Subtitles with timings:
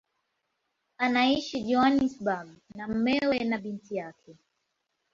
[1.05, 4.37] Anaishi Johannesburg na mumewe na binti yake.